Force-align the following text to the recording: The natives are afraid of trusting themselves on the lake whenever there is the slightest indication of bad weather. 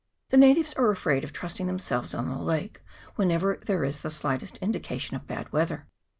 The 0.29 0.37
natives 0.37 0.73
are 0.73 0.89
afraid 0.89 1.23
of 1.23 1.31
trusting 1.31 1.67
themselves 1.67 2.15
on 2.15 2.27
the 2.27 2.35
lake 2.39 2.81
whenever 3.17 3.59
there 3.63 3.83
is 3.83 4.01
the 4.01 4.09
slightest 4.09 4.57
indication 4.57 5.15
of 5.15 5.27
bad 5.27 5.51
weather. 5.51 5.85